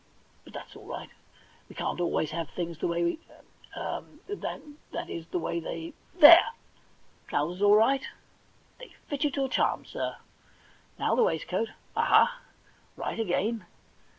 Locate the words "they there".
5.59-6.47